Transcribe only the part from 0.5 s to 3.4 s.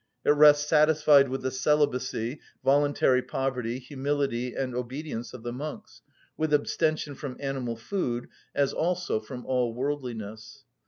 satisfied with the celibacy, voluntary